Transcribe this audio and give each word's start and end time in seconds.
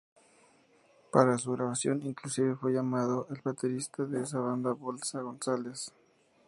Para 1.11 1.37
su 1.37 1.51
grabación, 1.51 2.01
inclusive, 2.01 2.55
fue 2.55 2.73
llamado 2.73 3.27
el 3.29 3.39
baterista 3.43 4.03
de 4.03 4.23
esa 4.23 4.39
banda: 4.39 4.71
"Bolsa" 4.73 5.21
González. 5.21 5.93